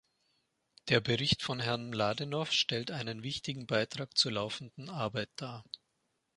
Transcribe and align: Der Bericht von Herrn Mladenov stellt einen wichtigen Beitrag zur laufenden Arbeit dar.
Der 0.89 0.99
Bericht 0.99 1.43
von 1.43 1.59
Herrn 1.59 1.91
Mladenov 1.91 2.51
stellt 2.53 2.89
einen 2.89 3.21
wichtigen 3.21 3.67
Beitrag 3.67 4.17
zur 4.17 4.31
laufenden 4.31 4.89
Arbeit 4.89 5.29
dar. 5.35 5.63